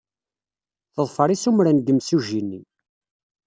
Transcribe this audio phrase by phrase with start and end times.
[0.93, 2.61] Teḍfer issumren n yimsujji-nni.